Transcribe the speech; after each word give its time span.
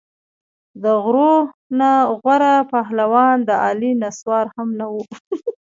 د 0.83 0.85
غورو 1.03 1.33
نه 1.79 1.91
غوره 2.19 2.55
پهلوان 2.71 3.35
د 3.49 3.51
علي 3.65 3.91
نسوار 4.01 4.45
هم 4.55 4.69
نه 4.79 4.85
وو. 4.91 5.03